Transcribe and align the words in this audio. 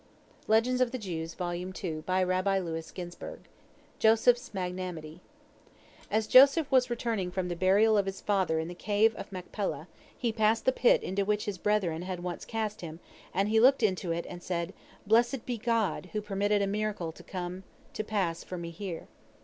JOSEPH'S 0.49 1.35
MAGNANIMITY 4.55 5.21
As 6.09 6.25
Joseph 6.27 6.71
was 6.71 6.89
returning 6.89 7.29
from 7.29 7.47
the 7.49 7.55
burial 7.55 7.95
of 7.99 8.07
his 8.07 8.19
father 8.19 8.57
in 8.57 8.67
the 8.67 8.73
Cave 8.73 9.13
of 9.15 9.31
Machpelah, 9.31 9.87
he 10.17 10.31
passed 10.31 10.65
the 10.65 10.71
pit 10.71 11.03
into 11.03 11.23
which 11.23 11.45
his 11.45 11.59
brethren 11.59 12.01
had 12.01 12.23
once 12.23 12.45
cast 12.45 12.81
him, 12.81 12.99
and 13.31 13.49
he 13.49 13.59
looked 13.59 13.83
into 13.83 14.11
it, 14.11 14.25
and 14.27 14.41
said, 14.41 14.73
"Blessed 15.05 15.45
be 15.45 15.59
God 15.59 16.09
who 16.13 16.19
permitted 16.21 16.63
a 16.63 16.65
miracle 16.67 17.11
to 17.11 17.21
come 17.21 17.63
to 17.93 18.03
pass 18.03 18.43
for 18.43 18.57
me 18.57 18.71
here!" 18.71 19.07